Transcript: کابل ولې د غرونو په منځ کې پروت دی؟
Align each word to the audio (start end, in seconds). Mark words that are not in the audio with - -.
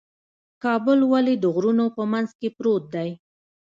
کابل 0.63 0.99
ولې 1.11 1.35
د 1.39 1.45
غرونو 1.55 1.85
په 1.95 2.03
منځ 2.11 2.29
کې 2.39 2.49
پروت 2.57 2.83
دی؟ 2.95 3.09